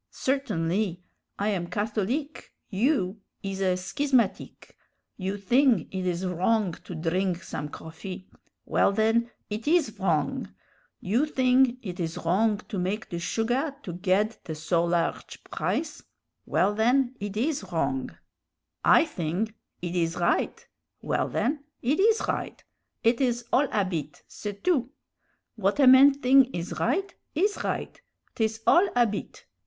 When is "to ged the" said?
13.83-14.55